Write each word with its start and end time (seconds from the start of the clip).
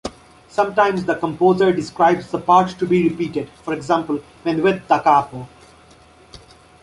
Sometimes 0.49 1.05
the 1.05 1.13
composer 1.13 1.71
describes 1.71 2.31
the 2.31 2.39
part 2.39 2.69
to 2.79 2.87
be 2.87 3.07
repeated, 3.07 3.51
for 3.63 3.71
example: 3.75 4.19
"Menuet 4.43 4.87
da 4.87 4.99
capo". 4.99 5.47